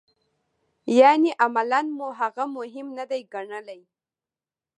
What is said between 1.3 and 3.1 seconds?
عملاً مو هغه مهم نه